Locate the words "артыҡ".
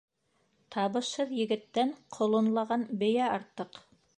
3.39-3.83